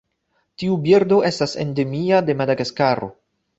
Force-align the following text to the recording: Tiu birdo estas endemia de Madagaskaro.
Tiu 0.63 0.77
birdo 0.87 1.19
estas 1.31 1.53
endemia 1.65 2.25
de 2.31 2.39
Madagaskaro. 2.43 3.15